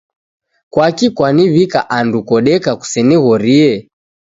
[0.71, 3.69] Kwaki kwaniw'ika andu kodeka kusenighorie?